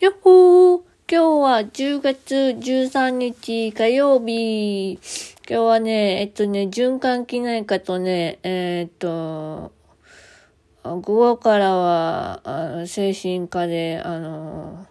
[0.00, 4.92] やっほー今日は10月13日火曜日。
[4.92, 5.00] 今
[5.48, 9.72] 日はね、えっとね、循環器内科とね、えー、っと、
[10.84, 14.86] 午後からは、あの精神科で、あの、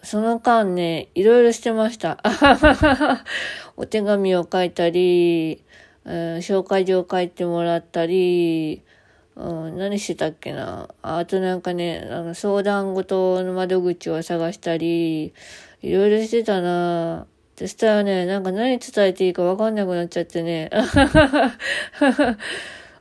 [0.00, 2.22] その間ね、いろいろしてました。
[3.76, 5.64] お手紙を書いたり、
[6.04, 8.84] えー、紹介状書いてもらったり、
[9.36, 10.88] うん、何してたっけな？
[11.02, 15.34] あとなんかね、あの相談事の窓口を探したり、
[15.82, 17.26] いろいろしてたな。
[17.56, 20.70] そしたらね、なんか何伝えていいかわかんなくなっちゃってね。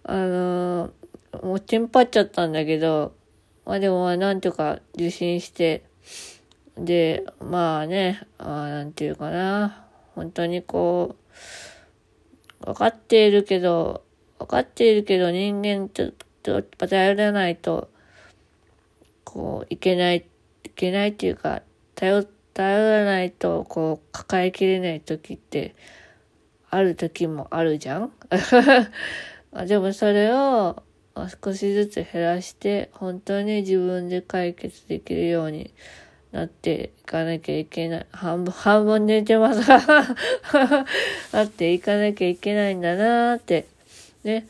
[0.03, 0.91] あの
[1.41, 3.13] もうテンパっちゃったんだけど、
[3.65, 5.85] まあでもまあなんとか受診して、
[6.77, 9.85] で、まあね、あなんていうかな。
[10.15, 11.15] 本当にこ
[12.61, 14.03] う、分かっているけど、
[14.39, 16.11] 分かっているけど人間って
[16.45, 17.89] とと頼らないと、
[19.23, 20.25] こう、いけない、
[20.63, 21.63] いけないっていうか、
[21.95, 25.75] 頼、頼らないと、こう、抱えきれない時って、
[26.69, 28.11] ある時もあるじゃん？
[29.67, 30.83] でもそれを
[31.43, 35.73] 少しずつ減らして、本当に自分で解決できるように
[36.31, 38.05] なっていかなきゃいけない。
[38.11, 39.61] 半分、半分寝てます。
[39.61, 39.79] が
[41.31, 43.65] なっていかなきゃいけないんだなーって、
[44.25, 44.47] ね、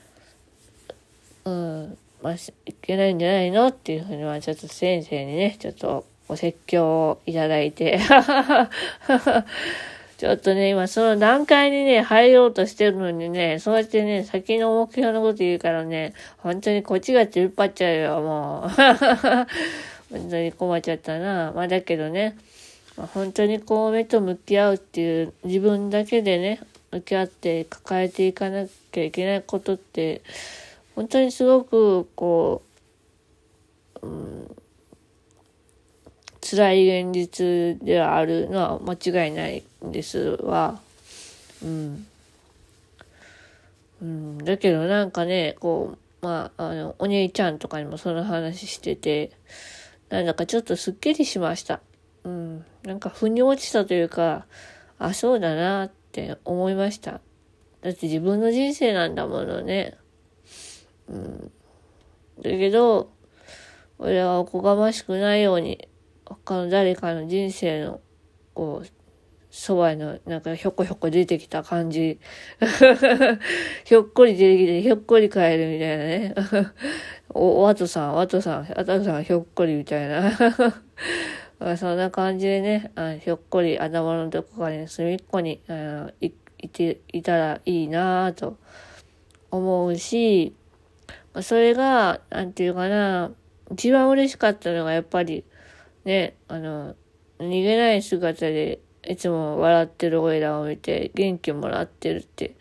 [1.46, 3.68] うん、まあ、いけないんじゃないの？
[3.68, 8.00] っていうふうには、ちょっと先生にね、ちょっとお説教をいただいて
[10.18, 18.70] ちょっとね、今その段階にね、入ろうとしてるのにね、そうやってね、先の目標のこと言うからね、本当にこっちが突っ張っちゃうよ、もう。
[20.10, 21.52] 本当に困っちゃったな。
[21.54, 22.38] まあだけどね、
[22.98, 30.22] まあ、本当にこう目と向き合うっていう自分だけでね、向き合って抱えていかなきゃいけないことって、
[30.96, 32.64] 本当にすごくこ
[34.02, 34.56] う、うん、
[36.42, 40.80] 辛い現実ではあるのは間違いないんですわ。
[41.64, 42.08] うん。
[44.02, 49.32] うん、だけどなんかね、こう、まあ、あの、お姉ちゃんとかにもその話してて、
[50.10, 51.82] なんだかちょっとすっきりしました。
[52.24, 52.66] うん。
[52.84, 54.46] なんか腑に落ちたというか、
[55.00, 57.20] あ、そうだなって思いました。
[57.82, 59.98] だって自分の人生なんだものね。
[61.10, 61.52] うん。
[62.42, 63.12] だけど、
[63.98, 65.88] 俺はおこがましくないように、
[66.26, 68.02] 他の誰かの人生の、
[68.54, 68.88] こう、
[69.52, 72.20] そばの、なんかひょこひょこ出てきた感じ。
[73.86, 76.36] ひょっこり出てきて、ひょっこり帰るみたいなね。
[77.34, 80.32] お、ワトさん、ワトさん、ワトさんひょっこりみたいな。
[81.78, 88.58] そんな感じでね、あひょっこり頭のどこかに隅っこにあいいていたらいいなぁと
[89.52, 90.54] 思うし、
[91.34, 93.32] まあ、それが、なんていうかな、
[93.72, 95.44] 一番嬉しかったのがやっぱり、
[96.04, 96.96] ね、あの、
[97.40, 102.56] 逃げない姿でいつも笑ってる俺らを見て元気もらってるって、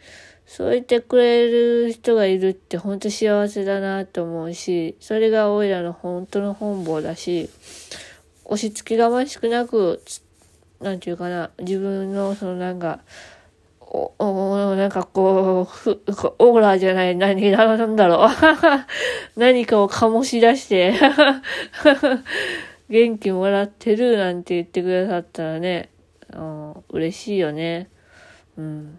[0.47, 7.49] そう言ってくれる人がいるって本当幸せだなと思うし、それが俺らの本当の本望だし、
[8.45, 10.03] 押し付けがましくなく、
[10.81, 13.01] なんていうかな、自分のそのなんか、
[13.95, 16.03] お、お、なんかこう、ふ、
[16.41, 18.29] オーラじゃない、何、なんだろう。
[19.39, 20.95] 何かを醸し出して
[22.91, 25.91] 元気もらってるなんて言ってくださったらね、
[26.33, 27.89] うん、嬉しいよね。
[28.59, 28.99] うん。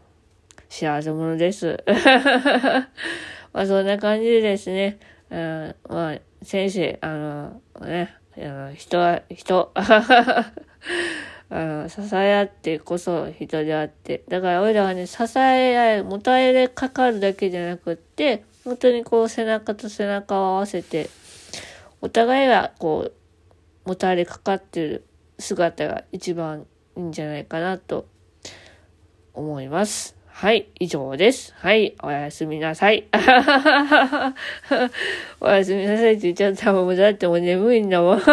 [0.70, 1.84] 幸せ者です。
[3.52, 4.98] まあそんな感じでですね、
[5.30, 9.74] うん、まあ先生、あの、ね、あの人は、人。
[11.50, 14.24] うん、支え合ってこそ人であって。
[14.28, 21.10] だから俺らはね、支え合い、もたれかかるだけじゃなくって、本当にこう背中と背中を合わせて、
[22.02, 23.12] お互いがこ
[23.86, 25.06] う、もたれかかってる
[25.38, 26.66] 姿が一番
[26.98, 28.08] いいんじゃないかなと
[29.34, 30.16] 思います。
[30.38, 31.54] はい、以上です。
[31.60, 33.08] はい、おやすみなさい。
[35.40, 36.98] おやすみなさいって言っちゃったもん。
[36.98, 38.20] だってもう眠いんだもん。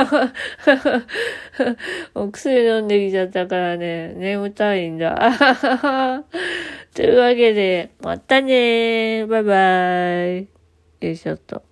[2.16, 5.14] お薬飲んできちゃったからね、眠たいんだ。
[6.92, 9.26] というわけで、またねー。
[9.28, 10.48] バイバイ。
[11.06, 11.62] よいしょっと。